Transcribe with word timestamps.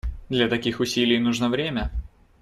Для 0.29 0.47
таких 0.47 0.79
усилий 0.79 1.19
нужно 1.19 1.49
время. 1.49 1.91